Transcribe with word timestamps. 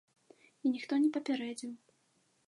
І 0.63 0.71
ніхто 0.75 0.93
не 1.03 1.11
папярэдзіў. 1.17 1.73